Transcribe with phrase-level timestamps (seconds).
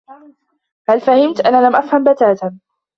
[0.89, 2.59] هل فهمت؟ "أنا لم أفهم بتاتا."